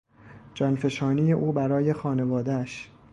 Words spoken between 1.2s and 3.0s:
او برای خانوادهاش